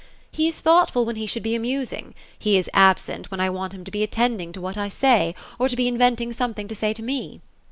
[0.31, 3.83] He is thoughtful, when he should be amusing; lie is absent, when I want him
[3.83, 7.03] to be attending to what I say, or to be inventing something to say to
[7.03, 7.39] me.